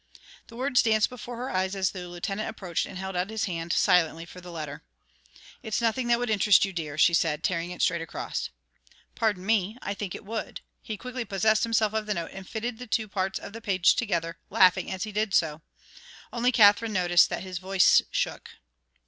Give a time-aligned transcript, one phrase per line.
[0.47, 3.71] The words danced before her eyes as the Lieutenant approached and held out his hand,
[3.71, 4.81] silently, for the letter.
[5.61, 8.49] "It's nothing that would interest you, dear," she said, tearing it straight across.
[9.13, 12.79] "Pardon me, I think it would." He quickly possessed himself of the note and fitted
[12.79, 15.61] the two parts of the page together, laughing as he did so.
[16.33, 18.53] Only Katherine noticed that his voice shook.